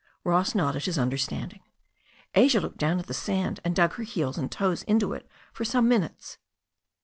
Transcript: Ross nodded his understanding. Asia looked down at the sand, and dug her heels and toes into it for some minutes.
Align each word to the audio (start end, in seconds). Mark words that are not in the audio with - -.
Ross 0.23 0.55
nodded 0.55 0.85
his 0.85 0.97
understanding. 0.97 1.61
Asia 2.33 2.59
looked 2.59 2.79
down 2.79 2.97
at 2.97 3.05
the 3.05 3.13
sand, 3.13 3.59
and 3.63 3.75
dug 3.75 3.93
her 3.93 4.03
heels 4.03 4.35
and 4.35 4.51
toes 4.51 4.81
into 4.85 5.13
it 5.13 5.29
for 5.53 5.63
some 5.63 5.87
minutes. 5.87 6.39